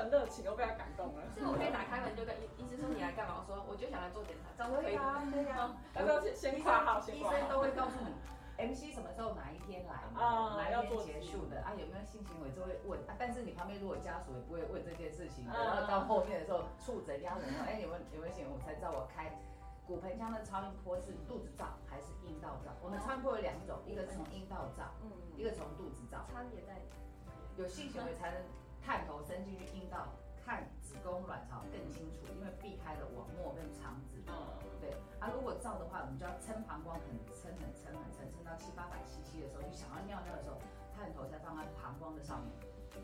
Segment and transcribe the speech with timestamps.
[0.00, 1.20] 诚热情，我被他感动了。
[1.36, 3.44] 所以我可以打开门就跟医医生说你来干嘛？
[3.44, 5.02] 我说我就想来做检查，这样可以的。
[5.02, 5.70] 啊，对呀。
[5.94, 7.00] 要不要先先挂号？
[7.00, 7.22] 先医。
[7.22, 8.08] 生都会告诉你
[8.56, 13.12] ，MC 什么时候哪一天来啊嘛，哪一天结束的啊，有没有性行为就会问啊。
[13.18, 19.28] 但是你旁边如果家属也不会问这件事情，嗯然后到后面的时候，触诊家人说，哎，有没有有没有性行为，我才知道我开。
[19.86, 22.70] 骨盆腔的超音波是肚子照还是阴道照？
[22.80, 26.24] 我们超音波有两种，一个是从阴道照，嗯一个从肚子照。
[26.32, 26.80] 差别在。
[27.56, 28.40] 有性行为才能
[28.84, 30.08] 探头伸进去阴道
[30.44, 34.18] 看子宫卵巢更清楚，因为避开了网膜跟肠子。
[34.26, 34.34] 嗯，
[34.80, 37.04] 对啊，如果照的话，我们就要撑膀胱，很
[37.34, 40.56] 撑很撑很撑，撑到七八百 CC 的时候，你想要尿尿的时候，
[40.94, 42.50] 探头才放在膀胱的上面，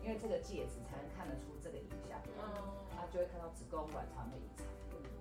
[0.03, 2.43] 因为这个戒指才能看得出这个影像，嗯，
[2.91, 4.65] 它就会看到子宫卵巢的异常。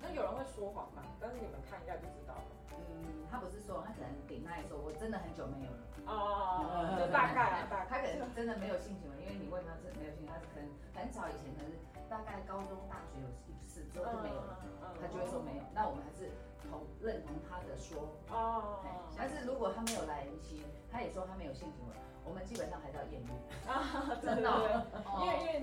[0.03, 1.03] 那有人会说谎吗？
[1.21, 2.49] 但是你们看一下就知道了。
[2.77, 5.83] 嗯，他不是说，他可能顶那一说，我真的很久没有了。
[6.07, 7.99] 哦，就大概啊，大他。
[7.99, 11.73] 可能真的没有性行为，因为你问他是没有性他是可能很早以前，可能
[12.09, 14.59] 大概高中、大学有一次之后就没有了，
[15.01, 15.63] 他就会说没有。
[15.75, 16.31] 那我们还是
[16.69, 18.07] 同认同他的说。
[18.31, 21.95] 哦哎，但是如果他没有来 M 期，他也说他没有性行为，
[22.25, 23.29] 我们基本上还是要验孕。
[23.67, 24.87] 啊，真的，
[25.21, 25.56] 因为因为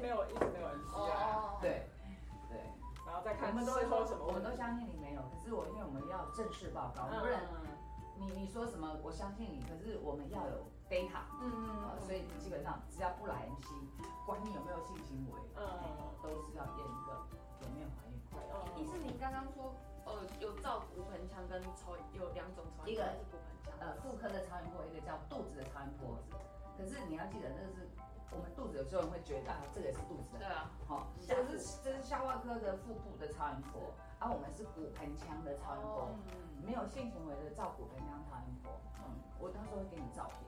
[5.67, 7.41] 因为我们要正式报告，嗯不然
[8.15, 11.25] 你你说什么我相信你，可是我们要有 data。
[11.41, 11.49] 嗯
[11.83, 13.69] 呃，所以基本上只要不来 MC，
[14.25, 15.63] 管你有没有性行为，嗯
[16.21, 17.09] 都是要验一个
[17.61, 18.13] 有没有怀孕。
[18.77, 19.73] 医生，您刚刚说，
[20.05, 26.17] 呃，有照骨盆腔跟超有两种超音波，一个是骨盆腔，呃，妇科的超音波，一个叫肚子的超音波。
[26.77, 27.89] 可是你要记得，那个是
[28.31, 30.39] 我们肚子，有时候人会觉得啊，这个也是肚子的。
[30.39, 36.07] 对啊，好，这个是这是消化科的腹部的超音波，然后我们是骨盆腔的超音波，
[36.63, 38.71] 没有性行为的照骨盆腔超音波。
[39.03, 40.39] 嗯，我到时候会给你照片，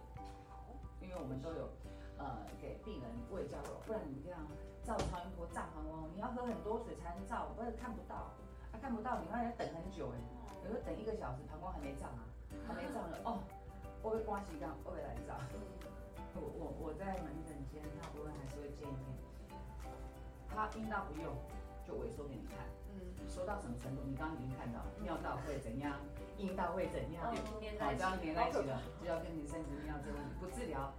[1.03, 1.67] 因为我们都有
[2.15, 4.39] 呃给病人喂教肉，不然你这样
[4.81, 8.31] 照超音波胀膀胱，你要喝很多水才能照，不然看不到，
[8.71, 10.23] 啊看不到，你还要等很久哎，
[10.63, 12.23] 有时候等一个小时膀胱还没胀啊，
[12.63, 13.43] 还没胀呢哦，
[14.01, 15.35] 我会刮洗缸，我会来照。
[16.39, 19.19] 我我我在门诊间，他不会还是会见一面。
[20.47, 21.35] 他阴道不用，
[21.83, 22.63] 就萎缩给你看，
[22.95, 24.01] 嗯，缩到什么程度？
[24.07, 25.99] 你刚刚已经看到，尿道会怎样，
[26.37, 30.93] 阴道会怎样，好，这样连在一起了，就要跟你生殖泌尿这个问题，不治疗，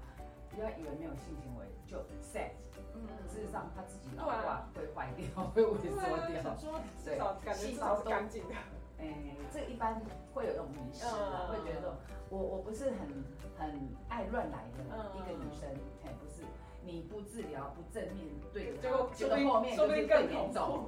[0.55, 2.53] 不要以为没有性行为就 sex，
[2.95, 3.07] 嗯。
[3.29, 6.43] 事实上他自己老化会坏掉，会萎缩掉。
[6.43, 6.59] 想。
[6.59, 8.55] 说至少感觉至少是干净的，
[8.99, 9.13] 哎，
[9.53, 10.01] 这一般
[10.33, 11.95] 会有一种迷失会觉得说，
[12.31, 13.25] 我我不是很
[13.59, 15.05] 很爱乱来的嗯。
[15.17, 15.69] 一个女生，
[16.05, 16.43] 哎，不是，
[16.83, 20.84] 你不治疗不正面对着结果她，结果后面就是更严重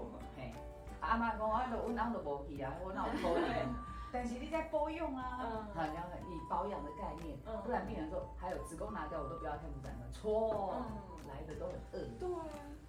[1.00, 3.74] 阿妈讲，我都我哪都无去啊，我哪有可能？
[4.10, 5.64] 但是你在保养啊，嗯。
[5.74, 12.42] 好，然后以保养的概念嗯，不然病人说还有子宫拿掉我都不要看妇产科，错嗯，来的都很饿，对啊，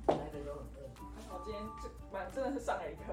[0.07, 0.89] 来的都很饿。
[1.15, 3.11] 还好今天就蛮真的是上了一课，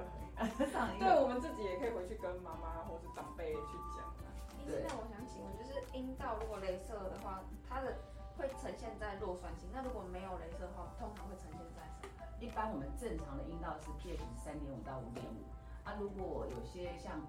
[0.70, 1.04] 上一个。
[1.04, 4.30] 对我们自己也可以回去跟妈妈或是长辈去讲啊，
[4.62, 7.98] 医生，那我想请问，就是阴道如果镭射的话，它的
[8.38, 12.05] 会呈现在弱酸性，那如果没有镭射的话，通常会呈现在什么？
[12.46, 15.42] 一般我们正常的阴道是 pH 三点五到五点五，
[15.82, 17.20] 啊，如果有些像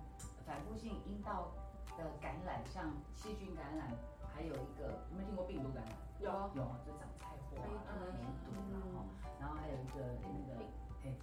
[0.46, 1.50] 反复性阴道
[1.98, 3.90] 的感染，像细菌感染，
[4.32, 5.98] 还有一个有没有听过病毒感染？
[6.22, 6.30] 有。
[6.54, 7.58] 有，就长菜花
[7.90, 8.14] 啊、嗯。
[8.14, 9.06] 梅毒啊，哈
[9.40, 10.62] 然后还有一个那个
[11.02, 11.18] 嘿，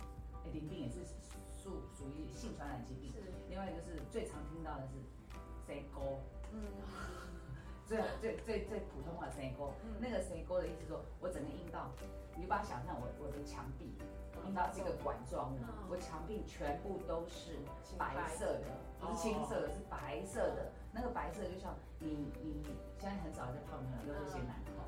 [0.44, 1.06] 哎淋病也是
[1.55, 4.99] 属属于性传染疾病，是，另外一个是最常听到的是
[5.69, 6.19] C 沟。
[6.50, 6.66] 嗯，
[8.21, 11.91] 最最最最普通话谁沟，那个谁沟的意思说，我整个阴道，
[12.37, 13.94] 你把它想象我我的墙壁，
[14.47, 17.59] 阴道是一个管状物，我墙壁全部都是
[17.99, 18.66] 白色的，
[19.00, 20.72] 不是青色的，是白色的。
[20.93, 22.62] 那个白色就像你你
[22.99, 24.84] 现在很少在泡牛奶，都是些奶哈，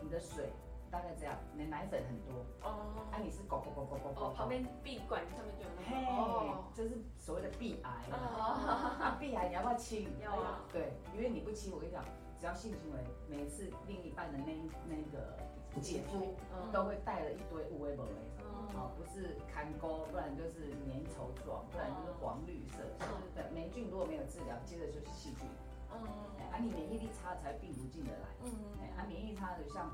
[0.00, 0.50] 你的水
[0.90, 7.90] 大概这样，你的奶粉很多，哦，啊你是狗狗狗狗狗狗，哦，旁边壁管上面就有那个，哦，，这是所谓的壁癌。
[8.10, 10.08] 哦，啊，壁癌你要不要清？
[10.22, 12.04] 要啊，对，因为你不清，我跟你讲，
[12.40, 14.54] 只要性行为，每次另一半的那
[14.86, 15.36] 那个
[15.80, 16.70] 姐夫嗯。
[16.72, 18.68] 都会带了一堆无为不为，嗯。
[18.74, 22.78] 好，不是看沟，不然就是粘稠状，不然就是黄绿色。
[23.00, 25.48] 是对，霉菌如果没有治疗，接着就是细菌。
[25.92, 26.06] 嗯。
[26.38, 28.28] 哎，啊，你免疫力差才病毒进得来。
[28.44, 28.50] 嗯。
[28.80, 29.90] 哎，啊，免疫力差的像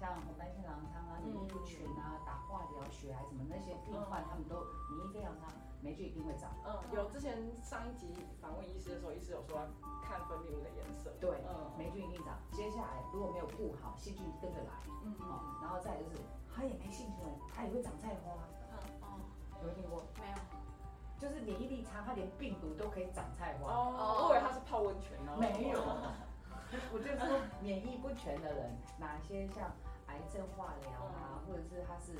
[0.00, 5.52] 像红斑性狼疮啊、免疫不全啊、打化疗、血癌什么那些病患，他们都免疫非常差，
[5.84, 6.50] 霉菌一定会长。
[6.64, 9.60] 嗯，有之前上一集访问医师的时候，医师有说
[10.02, 11.70] 看分泌物的颜色，对，嗯。
[11.76, 12.38] 霉菌一定长。
[12.50, 14.72] 接下来如果没有顾好，细菌跟着来，
[15.04, 16.16] 嗯哦，然后再就是
[16.48, 18.32] 它也没性行为，它也会长菜花，
[18.72, 19.20] 嗯哦，
[19.62, 20.02] 有听过？
[20.18, 20.36] 没有，
[21.18, 23.70] 就是免疫力差，它连病毒都可以长菜花。
[23.70, 25.78] 哦，我以为他是泡温泉呢，没有，
[26.92, 29.70] 我就说免疫不全的人，哪些像
[30.06, 32.16] 癌症化疗啊，或者是他是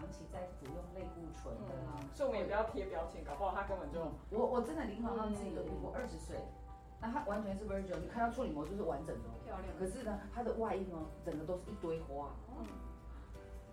[0.00, 2.00] 长长期在服用类固醇的啊。
[2.16, 4.00] 所以我们也不要贴标签，搞不好他根本就
[4.30, 6.40] 我我真的临床上自己有遇过二十岁，
[7.00, 9.28] 那他完全是 virgin，你看到处理膜就是完整的。
[9.28, 12.64] 哦，漂亮，可是呢，它的外阴哦，整个都是一堆花，嗯，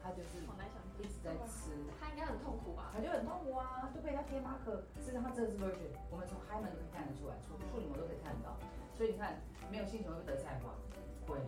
[0.03, 1.71] 他就是好难想一直在吃。
[1.99, 2.91] 他应该很痛苦吧？
[2.91, 4.67] 他就很痛苦啊，就被他贴 mark，
[4.99, 8.51] 事实上他真的是 virgin，我们从 hymen 都可以看得出来，处处理膜都可以看得到，
[8.95, 9.39] 所以你看
[9.71, 10.75] 没有性行为会得菜花，
[11.25, 11.39] 会。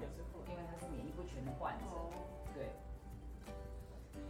[0.50, 2.10] 因为他是免疫不全的患者，哦，
[2.56, 2.72] 对。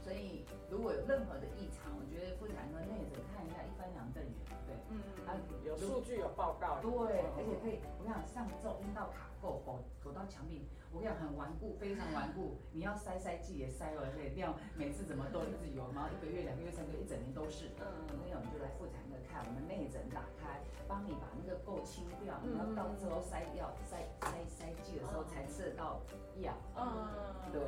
[0.09, 0.41] 所以
[0.71, 4.33] 如果有任何的异常，我觉得妇产科内诊看一下一翻两瞪眼，
[4.65, 4.73] 对。
[4.89, 4.97] 嗯
[5.29, 6.81] 啊有数据有报告。
[6.81, 12.57] 对，而且可以，我跟你讲，像这种阴道卡垢、狗狗到墙壁，我跟你讲很顽固，非常顽固。
[12.73, 17.69] 你要塞塞剂也塞了，而且一定要每次怎么都一直有，然后一个月、两个月、三个月、一整年都是。
[17.77, 20.57] 嗯我跟你讲，你就来妇产科看，我们内诊打开，
[20.89, 26.01] 帮你把那个垢清掉，然后到最后塞药、塞塞塞剂的时候才吃得到
[26.41, 26.57] 药。
[26.73, 27.61] 嗯，对，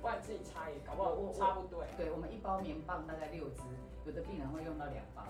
[0.00, 1.86] 不然自己擦也搞不好擦不对。
[1.96, 3.62] 对，我们一包棉棒大概六支，
[4.04, 5.22] 有的病人会用到两包，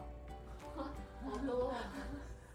[0.77, 1.75] 好多哦，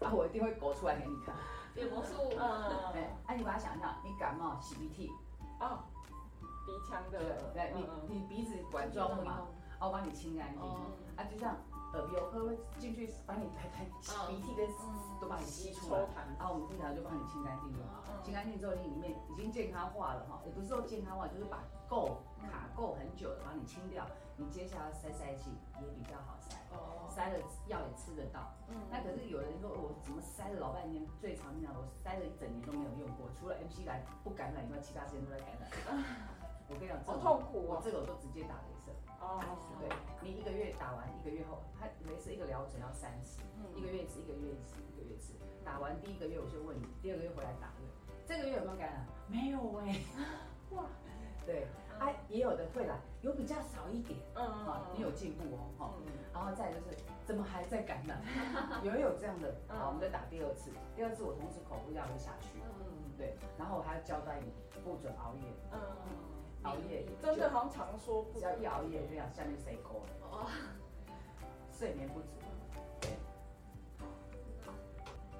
[0.00, 1.34] 啊，我一定会勾出来给你看。
[1.74, 5.12] 变魔术，嗯，哎，啊，你把它想象，你感冒擤鼻涕，
[5.60, 5.80] 哦，
[6.66, 7.18] 鼻腔的，
[7.52, 9.42] 对，你嗯你鼻子管状物嘛，
[9.78, 10.80] 啊，我帮你清干净，哦，
[11.16, 11.75] 啊，就像耳
[12.06, 13.84] 鼻喉科会进去把你排排
[14.28, 14.68] 鼻涕跟
[15.20, 16.00] 都把你吸出来
[16.38, 18.02] 然后我们正常就帮你清干净就好。
[18.22, 24.04] 清干净之后，你里面已经健康化了哈，也不是说健康化，就是把垢卡垢很久的帮你清掉，
[24.36, 25.50] 你接下来塞塞剂
[25.80, 27.38] 也比较好塞，哦，塞了
[27.68, 28.52] 药也吃得到。
[28.68, 36.04] 嗯那可是有人说我怎么塞了老半天，最常讲我塞了一整年都没有用过，除了 MC 来不感染以外，其他时间都在感染。
[36.68, 37.80] 我跟你讲，好痛苦哦。
[37.82, 38.56] 这个我都直接打。
[39.20, 39.40] 哦，
[39.80, 39.88] 对
[40.20, 43.40] 你一个月打完，一个月后，他每次一个疗程要三次，
[43.74, 45.34] 一个月一次，一个月一次，一个月一次。
[45.64, 48.16] 打完第一个月我就问你，第二个月回来打对不对？
[48.26, 49.06] 这个月有没有感染？
[49.28, 49.96] 没有哎、
[50.70, 50.84] 哇，
[51.44, 51.66] 对，
[51.98, 55.94] 哎，也有的会来，有比较少一点，嗯啊，你有进步哦，哈。
[55.98, 58.20] 嗯然后再就是怎么还在感染？
[58.84, 59.56] 有没有这样的？
[59.68, 64.52] 好，我们再打第二次，第二次我同时口服药就下去，嗯对，然后我还要交代你
[64.84, 65.80] 不准熬夜，嗯，
[66.66, 70.50] 熬夜真的好像常说不只要一熬夜，我跟你讲下面谁勾了，哦，
[71.70, 72.26] 睡眠不足，
[73.00, 73.10] 对，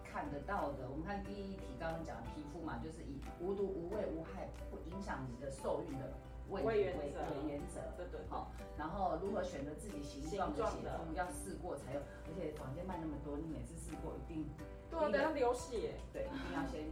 [0.04, 0.88] 看得到的。
[0.88, 6.12] 我们看第一题刚刚讲皮肤嘛，就是以无毒无味无害，不影响你的受孕的
[6.48, 7.80] 为为原则为原则。
[7.96, 12.00] 对对，好，然后如何选择自己形状的形状的血肤，要试过才有。
[12.00, 14.46] 而且坊间卖那么多，你每次试过一定
[14.88, 16.86] 对啊，等下流血，对，一定要先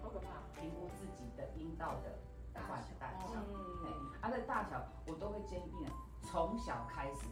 [0.00, 0.38] 好可怕。
[0.60, 2.12] 评估自己的阴道的
[2.52, 3.26] 大小大小。
[3.34, 5.90] 嗯，哎，它的大小我都会建议病人
[6.22, 7.26] 从小开始，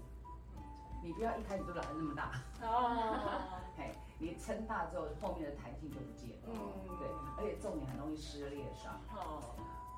[1.03, 2.33] 你不要一开始就来的那么大，
[2.63, 6.49] 哦， 嘿，你撑大之后后面的弹性就不见了。
[6.49, 8.95] 嗯，对，而且重点很容易撕裂伤。
[9.15, 9.43] 哦，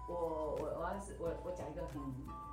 [0.08, 2.02] 我我我要是我我讲一个很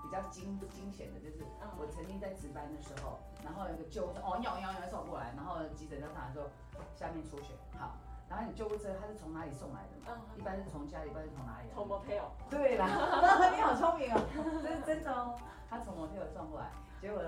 [0.03, 1.67] 比较惊惊险的，就是嗯。
[1.79, 6.47] 我曾经在值班的时候，然后有个救护车哦尿尿尿送过来，然后急诊车上来之后
[6.95, 7.95] 下面出血，好，
[8.29, 10.19] 然后你救护车它是从哪里送来的嘛？
[10.35, 11.73] 嗯，一般是从家里，一般是从哪里来？
[11.73, 12.87] 从 motel， 对啦，
[13.55, 14.19] 你好聪明哦，
[14.63, 15.35] 这是真的哦。
[15.69, 16.71] 他从 motel 送过来，
[17.01, 17.21] 结果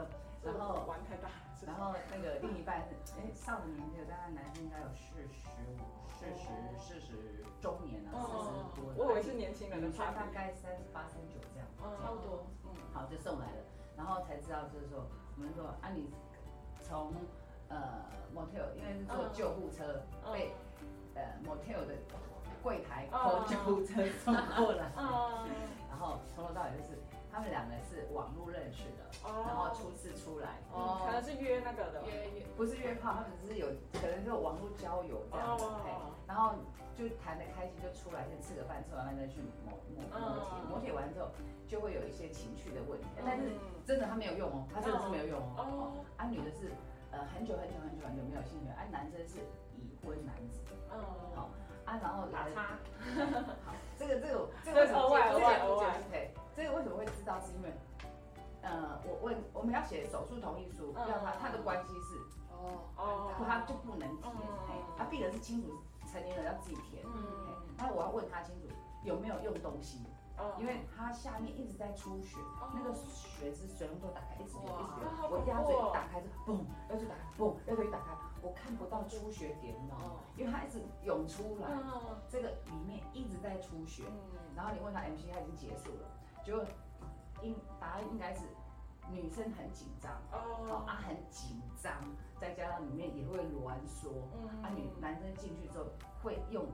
[0.44, 1.30] 然后玩太大，
[1.66, 6.48] 然后那个另一半是哎上了年纪，大概男生应该有四十五、四十、
[6.78, 8.50] 四十中年啊，四十
[8.80, 11.68] 多我以为是年轻人的女生大，概三十八、三九这样。
[11.84, 13.64] 嗯差不多，嗯，好，就送来了，
[13.98, 15.04] 然后才知道就是说，
[15.36, 16.10] 我们说啊，你
[16.82, 17.14] 从
[17.68, 18.04] 呃
[18.34, 20.54] motel，因为是坐救护车嗯被
[21.20, 21.94] 呃 motel 的
[22.64, 25.50] 柜台嗯扣救护车送过来，嗯，
[25.90, 26.98] 然后从头到尾就是
[27.32, 29.04] 他们两个是网络认识的，
[29.46, 35.66] 然后初次出来，哦，可能是约那个的，约约，不是约炮，他们只是有可能就网络交友这样子，
[36.28, 36.56] 然后
[36.96, 41.30] 就谈得开心就出来先吃个饭，吃完饭再去磨磨磨铁，磨铁完之后
[41.68, 43.52] 就会有一些情趣的问题，但是
[43.86, 45.56] 真的他没有用哦，他真的是没有用哦。
[45.58, 46.72] 哦，啊，女的是
[47.12, 49.40] 呃很久很久很久很久没有性行为，啊，男生是
[49.80, 50.60] 已婚男子，
[50.92, 51.00] 嗯，
[51.36, 51.50] 好
[51.86, 52.78] 啊，然后来打叉，
[53.66, 55.30] 好，这个这个 这个为什么额外
[56.56, 57.40] 这个为什么会知道？
[57.40, 57.74] 是因为
[58.62, 62.18] 呃，我问我们要写手术同意书，嗯要他他的关系是，
[62.52, 64.34] 哦哦他就不能填，
[64.98, 65.80] 他病人是清楚
[66.12, 68.68] 成年人要自己填，嘿嗯，那我要问他清楚
[69.04, 70.04] 有没有用东西，
[70.38, 72.38] 哦因为他下面一直在出血，
[72.76, 76.60] 那个血是水龙头打开一直流一直流哇，我压嘴一打开就嘣，
[76.90, 78.06] 要去打开嘣，鸭嘴一打开，
[78.42, 80.14] 我看不到出血点，你知道吗？
[80.38, 82.18] 因为它一直涌出来，嗯。
[82.30, 86.08] 这个里面一直在出血，嗯，然后你问他 MC 他已经结束了，
[86.44, 86.64] 结果
[87.42, 88.42] 应答案应该是
[89.12, 91.92] 女生很紧张，好哦，啊很紧张，
[92.40, 94.64] 再加上里面也会挛缩，嗯。
[94.64, 95.86] 啊女男生进去之后
[96.22, 96.66] 会用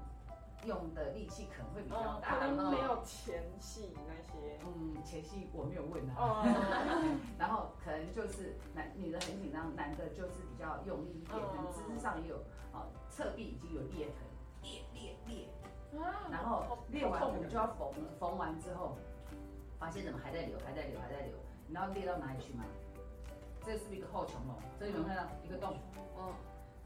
[0.66, 12.38] 用的力气可能会比较嗯，大，可能没有前戏那些，嗯前戏我没有问啊，哦， 然后可能就是男女的很紧张，男的就是比较用力一点，可能姿势上也有
[12.74, 14.16] 哦，侧壁已经有裂痕，
[14.62, 15.48] 裂裂裂，
[16.32, 18.98] 然后裂完我们就要缝，缝完之后
[19.80, 21.36] 发现怎么还在流，还在流，还在流，
[21.68, 22.64] 你知道裂到哪里去吗？
[23.66, 24.54] 这是不是一个后穹窿？
[24.80, 25.78] 这里有没有看到一个洞？
[26.18, 26.34] 哦，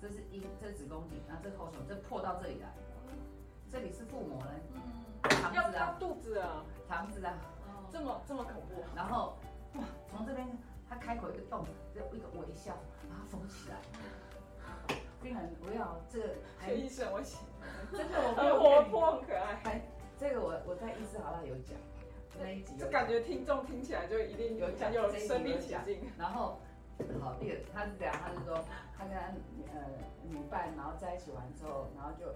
[0.01, 2.73] 这是一，这子宫颈，然后这后穹，这破到这里来，
[3.71, 7.37] 这里是腹膜嘞，肠子啊，肚子啊，肠子啊，
[7.91, 9.37] 这么这么恐怖，然后
[9.75, 10.47] 哇，从这边
[10.89, 12.73] 他开口一个洞，就一个微笑，
[13.07, 13.77] 把它缝起来。
[15.21, 17.37] 病人不要这个，还医生我写，
[17.91, 19.55] 真的我很活泼很可爱。
[19.63, 19.81] 还
[20.17, 21.77] 这个我我在医师好像有讲
[22.39, 26.09] 那一集，就感觉听众听起来就一定有讲有身临其境。
[26.17, 26.59] 然后
[27.21, 28.65] 好，第二他是这样，他是说
[28.97, 29.85] 他跟呃
[30.23, 32.33] 女伴然后在一起完之后，然后就。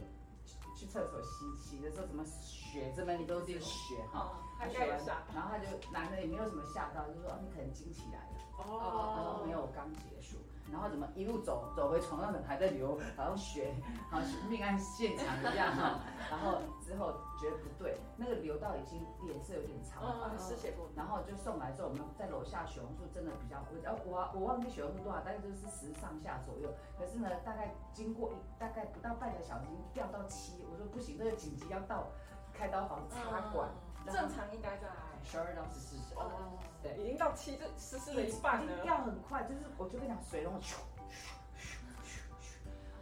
[0.76, 4.40] 去厕所洗洗的时候，怎么血这边都是血哈？
[4.60, 5.00] 他血完，
[5.34, 8.38] 然后他就男的也没有什么吓到，就说你可能惊起来了。
[8.58, 10.38] 哦，然后没有刚结束。
[10.74, 13.76] 然后怎么一路走走回床上，还在流，好像血，
[14.10, 16.00] 好像命案现场一样哈。
[16.32, 20.90] 然后之后觉得不对，那个流到已经脸色有点苍白，失血过。
[20.96, 26.74] 然后就送来之后，我们在楼下血红素真的比较，我我我忘记血红素多少，大概就是十上下左右。
[26.98, 30.66] 可是呢，大概经过一大概不到半个小时，掉到七。
[30.72, 32.08] 我说不行，这个紧急要到
[32.52, 33.70] 开刀房插管。
[34.12, 34.88] 正常应该在
[35.24, 35.96] 十二到十四。
[36.16, 38.84] 哦，对，已经到七，这十四的一半了。
[38.84, 40.76] 掉很快，就是我就跟你讲，水龙咻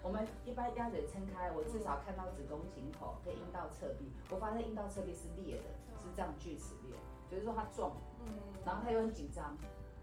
[0.04, 5.64] 我们一般鸭嘴撑开，我至少看到子宫颈口跟阴道侧壁，我发现阴道侧壁是裂的，
[6.02, 6.96] 是这样锯齿裂，
[7.30, 7.92] 就是说它撞，
[8.26, 8.34] 嗯，
[8.66, 9.56] 然后它又很紧张，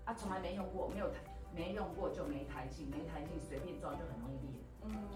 [0.05, 1.19] 啊，从来没用过，没有抬，
[1.52, 5.09] 没用过就没弹性，没弹性随便撞就很容易裂，嗯，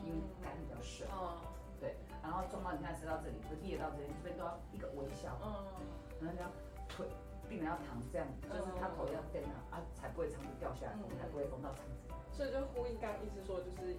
[2.75, 5.53] 你看吃到这里，就裂到这边，这边都要一个微笑，嗯，
[6.21, 6.51] 然后这样
[6.89, 7.07] 腿。
[7.49, 12.09] 病人要躺这样，就是他头要垫啊，啊才不会肠子掉下来，才不会缝到肠子。
[12.33, 13.95] 所以就呼应刚一直说，就是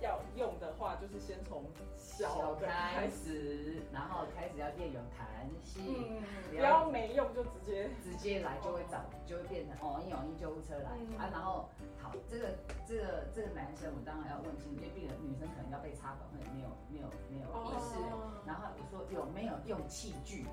[0.00, 1.64] 要用的话，就是先从
[1.96, 11.28] 小开始，然后开始要练有弹性，不要没用就直接直接来就会找，就会变成哦一有一救护车来啊。
[11.32, 11.68] 然后
[12.02, 12.54] 好，这个
[12.86, 17.98] 这个这个男生我当然要问清楚，因为病人女生可能要被插管或者没有没有没有意识，
[18.46, 20.46] 然后我说有没有用器具？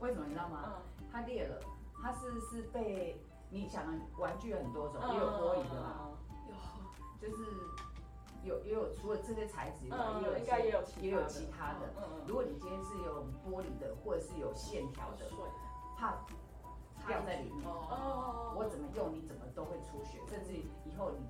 [0.00, 0.74] 为什么你知道吗？
[1.10, 1.60] 它裂了，
[2.00, 3.84] 它是是被你想
[4.18, 6.10] 玩具有很多种，也有玻璃的嘛，
[6.48, 7.42] 有，就是
[8.48, 11.92] 有也有除了这些材质以外，也有应该也有也有其他的。
[12.26, 15.26] 如果你今天是有玻璃的，或者是有线条的，
[15.96, 16.18] 怕
[17.06, 21.24] 掉在里面，哦，我怎么用你怎么都会出血，甚至以后你。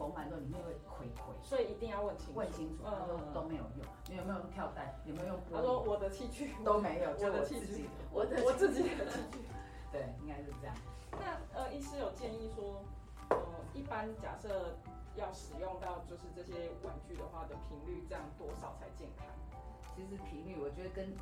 [0.00, 2.32] 缝完之后里面会亏亏，所以一定要问清楚。
[2.34, 3.84] 问清楚，他说都没有用。
[4.08, 4.98] 你有没有用跳带？
[5.04, 5.56] 有没有用玻璃？
[5.56, 9.40] 他说我的器具都没有，我的器具，我的我自己的器具。
[9.92, 10.74] 对，应该是这样。
[11.12, 12.82] 那呃，医师有建议说，
[13.28, 13.36] 呃，
[13.74, 14.74] 一般假设
[15.16, 19.26] 要使用到就是这些玩具的话的频率，这样多少才健康？
[19.94, 21.12] 其实频率，我觉得跟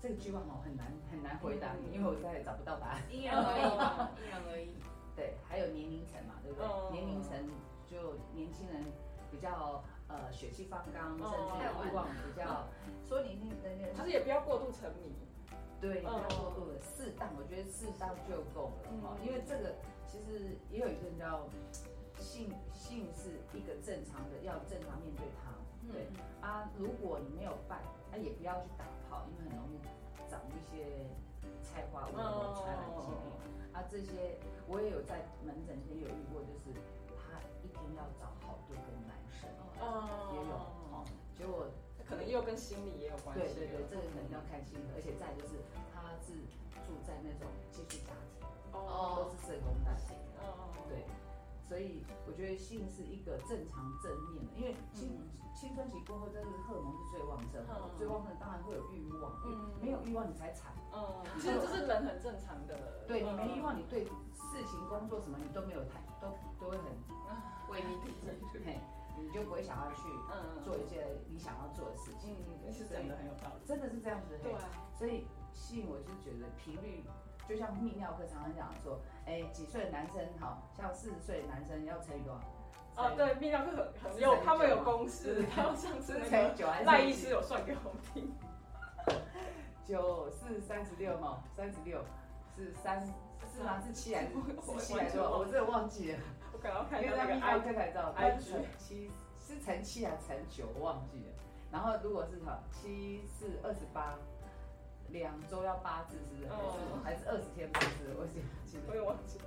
[0.00, 3.02] 这个句话哦很难很难回答你，因为我再也找不到答案。
[3.10, 4.76] 因人而异嘛，因人而异。
[5.14, 6.92] 对，还有年龄层嘛，对不对？
[6.92, 7.32] 年龄层。
[7.92, 8.82] 就年轻人
[9.30, 12.64] 比较呃血气方刚，甚至欲望比较，
[13.06, 15.12] 说年轻人就是也不要过度沉迷，
[15.78, 19.14] 对，不要过度的适当，我觉得适当就够了哈。
[19.22, 19.74] 因为这个
[20.06, 21.46] 其实也有一个叫
[22.22, 25.50] 性性是一个正常的，要正常面对它，
[25.90, 26.06] 对
[26.40, 26.70] 啊。
[26.78, 29.82] 如果你没有办，啊也不要去打炮，因为很容易
[30.30, 31.10] 长一些
[31.62, 32.22] 菜花或者
[32.62, 33.82] 传染疾病啊。
[33.90, 34.38] 这些
[34.68, 36.78] 我也有在门诊也有遇过，就是
[37.18, 37.42] 他。
[37.62, 39.46] 一天要找好多个男生，
[40.34, 40.54] 也有
[40.90, 41.06] 哦，
[41.38, 41.70] 结果
[42.04, 43.54] 可能又跟心理也有关系。
[43.54, 45.62] 对对对，这个可能要看心理，而且再就是
[45.94, 46.34] 他是
[46.82, 48.42] 住在那种寄宿家庭，
[48.74, 49.94] 哦，都是社工带，
[50.42, 51.06] 哦，对，
[51.68, 55.18] 所以我觉得性是一个正常正面的，因为青
[55.54, 66.28] 青春期过后，这个荷尔蒙是最旺盛的，最旺盛当然会有欲望，嗯，没有欲望你才惨，嗯，其实这是人很正常的，对你没欲望，你对事情工作什么你都没有太都
[66.58, 66.86] 都会很。
[67.72, 68.34] 为你提升，
[68.66, 68.78] 嘿，
[69.16, 70.02] 你就不会想要去
[70.62, 72.36] 做一些你想要做的事情。
[72.46, 74.38] 嗯，是真的很有道理，真的是这样子。
[74.42, 74.54] 对，
[74.94, 77.02] 所以吸引我就觉得频率，
[77.48, 82.40] 就像泌尿科常常讲说，哎，几岁的男生，好像四十岁的男生要乘以多少？
[82.94, 88.32] 哦，对，泌尿科很有，他们有公式，他们上次那个赖医师有算给我们听。
[89.84, 92.04] 九四三十六哈，三十六
[92.56, 93.80] 是三，是吗？
[93.84, 94.28] 是七还是
[94.78, 95.38] 七还是多？
[95.38, 96.18] 我真的忘记了。
[96.92, 101.32] 因为那个 I 才知道，它乘七是乘七还是乘九，我忘记了。
[101.72, 104.16] 然后如果是哈七四二十八，
[105.12, 106.48] 两周要八次是不是？
[107.04, 108.10] 还是二十天八次？
[108.18, 108.82] 我记记得。
[108.88, 109.44] 我也忘记了。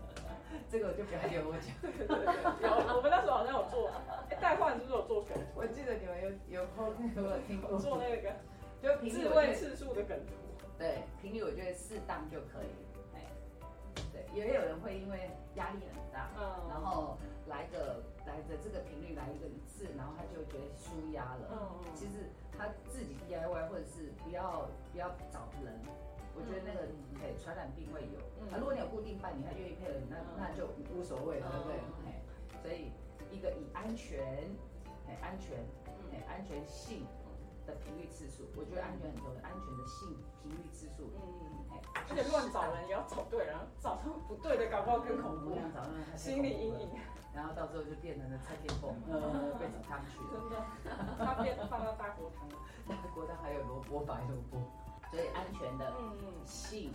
[0.70, 1.74] 这个我就不要给我讲。
[1.82, 2.16] 对对对，
[2.64, 3.90] 有我们那时候好像有做，
[4.30, 5.42] 哎，代换是不是有做梗图？
[5.56, 7.78] 我记得你们有有空有没有听过？
[7.80, 8.32] 做那个
[8.82, 10.34] 就自问次数的梗图。
[10.78, 12.85] 对，频率我觉得适当就可以。
[13.96, 21.50] 哎，对，也有人会因为压力很大，嗯，然后来个来的这个频率来一个一次，然后他就觉得舒压了。
[21.52, 25.74] 嗯嗯，其实他自己 DIY 或者是不要不要找人，
[26.36, 26.88] 我觉得那个
[27.24, 28.20] 哎传染病会有。
[28.52, 31.76] 啊，如果你有固定伴侣，他愿意配合你，那那就无所谓了，对不对？
[32.06, 32.22] 哎，
[32.62, 32.92] 所以
[33.32, 34.22] 一个以安全，
[35.08, 35.58] 哎安全，
[36.14, 37.06] 哎安全性。
[37.66, 39.42] 的频率次数，我觉得安全很重要。
[39.42, 45.58] 安全的性频率次数，嗯嗯，哎，而且乱找人也要找对，然后找到不对的，搞不好更恐怖。
[46.16, 46.90] 心理阴影，
[47.34, 50.30] 然后到最后就变成了蔡天凤，呃， 被煮汤去了。
[50.32, 50.56] 真的，
[51.18, 52.56] 他变放到大锅汤了。
[52.88, 54.58] 大锅汤还有萝卜白萝卜，
[55.12, 55.92] 所以安全的
[56.46, 56.94] 性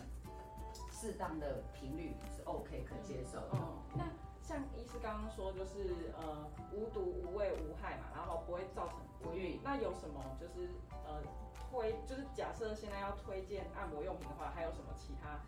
[0.91, 3.39] 适当的频率是 OK 可接受。
[3.41, 3.59] 的，
[3.95, 4.05] 那。
[4.51, 9.61] 像医师刚刚说，就是呃无毒无味无害嘛，然后不会造成不孕。
[9.63, 10.69] 那有什么就是
[11.07, 11.23] 呃
[11.71, 15.39] 推，就是假设现在要推荐按摩用品的话，还有什么其他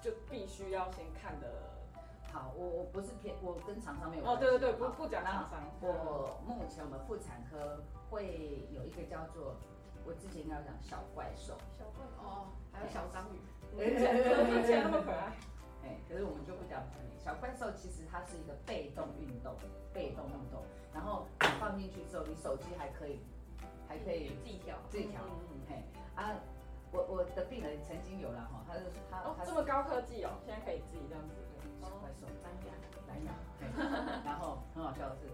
[0.00, 1.50] 就必须要先看的？
[2.32, 5.60] 好，我我不是偏，我跟厂商没有哦，对对对，不不讲厂商。
[5.80, 9.56] 我目前我们妇产科会有一个叫做，
[10.06, 13.40] 我之前应该讲小怪兽，小怪哦，还有小章鱼，
[13.82, 13.98] 听
[14.64, 15.32] 起来那么可爱。
[15.84, 16.82] 哎，可是我们就不讲
[17.22, 19.54] 小怪兽，其实它是一个被动运动，
[19.92, 20.64] 被动运动。
[20.92, 23.20] 然后你放进去之后，你手机还可以，
[23.88, 25.20] 还可以自己调，自己调。
[25.68, 25.82] 嘿，
[26.14, 26.34] 啊，
[26.92, 31.34] 我我的病人曾经有了哈，他是他哦这么高科技哦，现在可以自己这样子。
[31.82, 32.72] 小怪兽，蓝牙，
[33.08, 33.32] 蓝牙。
[34.24, 35.28] 然后很好笑的是，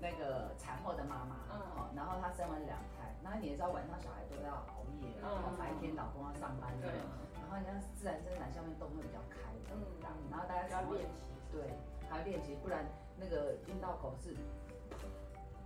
[0.00, 6.88] 那个产后的妈妈，嗯，然后她生完两胎，那你也知道晚上小孩都要熬夜，然后白天老公要上班，对。
[7.50, 9.82] 然后你像自然生产下面洞会比较开，嗯，
[10.30, 11.74] 然后大家要练习，对，
[12.08, 12.86] 还要练习，不然
[13.18, 14.30] 那个阴道口是，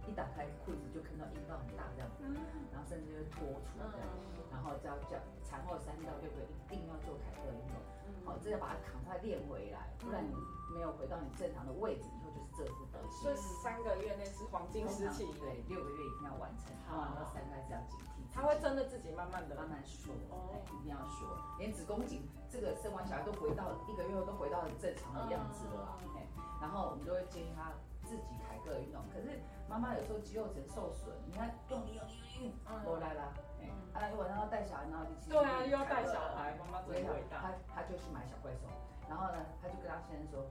[0.09, 2.33] 一打开裤子就看到阴道很大这样，嗯，
[2.73, 4.09] 然后甚至就会脱出这样，
[4.49, 7.77] 然后叫叫产后三到六个月一定要做凯特运动，
[8.25, 10.33] 好，这要把它赶快练回来，不然你
[10.73, 13.29] 没有回到你正常的位置，以后就是这副德行。
[13.29, 18.01] 所以三个月内是黄金时期，对，六个月一定要完成，好，然后三个月是要紧。
[18.35, 26.27] 他会真的自己慢慢的慢慢说，哦，一定要说，连子宫颈这个生完小孩都回到一个月后都回到很正常的样子了，哎，
[26.61, 27.71] 然后我们就会建议他
[28.03, 29.01] 自己凯个运动。
[29.15, 37.39] 可是妈妈有时候肌肉层受损，你看用力用力用力，我来了，哎，啊，晚上要带小孩，然后就对啊，又要带小孩，妈妈真伟大。
[37.39, 38.67] 他他就去买小怪兽，
[39.09, 40.45] 然后呢，他就跟他先生说，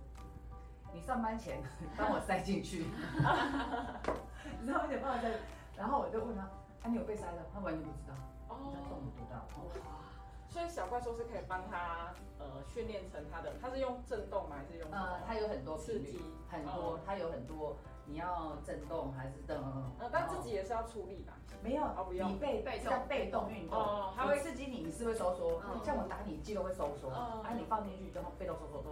[0.93, 1.61] 你上班前
[1.97, 2.87] 帮我塞进去，
[4.59, 5.29] 你知道为什么塞？
[5.75, 6.47] 然后我就问他。
[6.83, 8.13] 啊，你有被塞的，他完全不知道，
[8.49, 9.39] 哦，他动不到，
[9.81, 10.03] 哇，
[10.49, 14.57] 所以小怪兽是可以帮他呃训练成他的，他是用震动吗？
[14.57, 14.91] 还是用？
[14.91, 19.57] 呃，他有很多刺激，很多，他有很多，你要震动还是等？
[19.99, 21.33] 呃，但自己也是要出力吧？
[21.63, 28.91] 没有，哦不用，你被被在被动运动，哦，它会刺激你，你是会收缩，像我打你肌肉会收缩，啊，你放进去就被动收缩，动，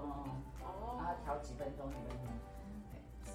[0.63, 2.31] 哦，然后调几分钟，几分钟。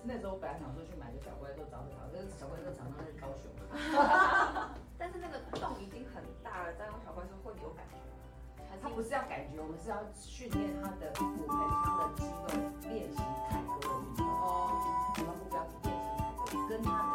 [0.07, 3.51] 那时候我本来想说去买个小怪兽找找，可是小怪兽厂商在高雄。
[4.97, 8.79] 但是那个洞已经很大了，再用小怪兽会有感觉吗？
[8.81, 12.55] 它不是要感觉，我们是要训练它的骨盆腔的肌肉，
[12.89, 13.19] 练习
[13.51, 14.25] 凯歌的运动。
[14.25, 14.71] 哦。
[15.19, 16.23] 我们目标是练习凯
[16.55, 17.15] 歌，跟它的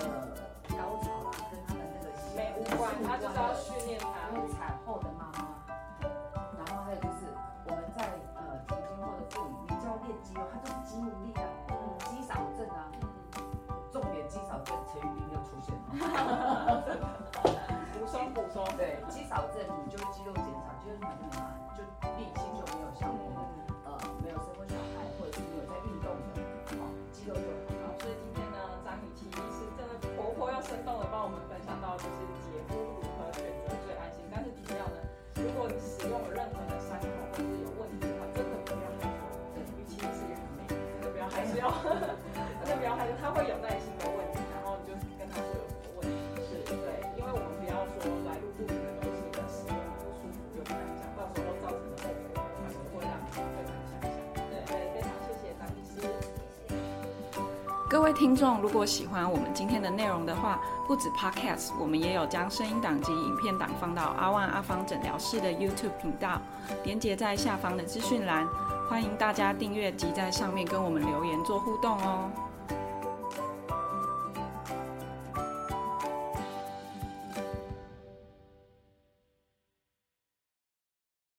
[0.00, 0.04] 呃
[0.72, 4.00] 高潮啦，跟它的那个没无关，它就是要训练
[57.94, 66.40] 各位听众，如果喜欢我们今天的内容的话，不止 Podcast，我们也有将声音档及影片档放到阿万阿芳诊疗室的 YouTube 频道，
[66.82, 68.48] 连接在下方的资讯栏，
[68.90, 72.28] 欢迎大家订阅及在上面跟我们留言做互动哦。